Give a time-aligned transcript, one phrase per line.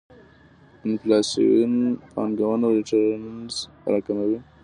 [0.87, 1.73] انفلاسیون
[2.11, 3.53] پانګونه ريټرنز
[3.91, 4.39] راکموي.